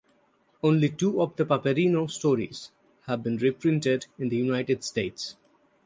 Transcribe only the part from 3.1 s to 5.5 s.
been reprinted in the United States.